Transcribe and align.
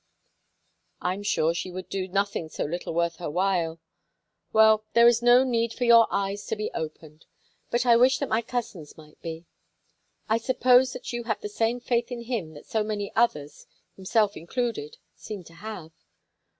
"I'm 0.99 1.21
sure 1.21 1.53
she 1.53 1.69
would 1.69 1.87
do 1.87 2.07
nothing 2.07 2.49
so 2.49 2.63
little 2.65 2.91
worth 2.95 3.17
her 3.17 3.29
while. 3.29 3.79
Well, 4.51 4.83
there 4.93 5.07
is 5.07 5.21
no 5.21 5.43
need 5.43 5.73
for 5.75 5.83
your 5.83 6.07
eyes 6.09 6.43
to 6.47 6.55
be 6.55 6.71
opened; 6.73 7.27
but 7.69 7.85
I 7.85 7.95
wish 7.95 8.17
that 8.17 8.27
my 8.27 8.41
cousin's 8.41 8.97
might 8.97 9.21
be. 9.21 9.45
I 10.27 10.39
suppose 10.39 10.93
that 10.93 11.13
you 11.13 11.25
have 11.25 11.41
the 11.41 11.49
same 11.49 11.79
faith 11.79 12.11
in 12.11 12.21
him 12.23 12.55
that 12.55 12.65
so 12.65 12.83
many 12.83 13.13
others 13.15 13.67
himself 13.95 14.35
included 14.35 14.97
seem 15.13 15.43
to 15.43 15.53
have." 15.53 15.91